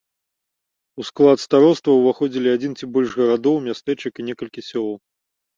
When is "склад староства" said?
1.09-1.95